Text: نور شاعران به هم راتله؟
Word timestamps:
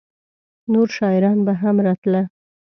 نور 0.71 0.87
شاعران 0.97 1.37
به 1.45 1.53
هم 1.61 1.75
راتله؟ 1.85 2.23